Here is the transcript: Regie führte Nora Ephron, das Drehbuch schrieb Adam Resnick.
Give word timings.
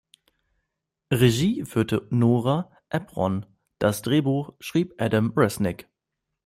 Regie 1.13 1.63
führte 1.63 2.07
Nora 2.09 2.71
Ephron, 2.89 3.45
das 3.77 4.01
Drehbuch 4.01 4.53
schrieb 4.59 4.99
Adam 4.99 5.31
Resnick. 5.37 5.89